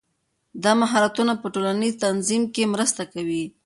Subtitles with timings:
[0.63, 3.43] دا مهارتونه په ټولنیز تنظیم کې مرسته کوي.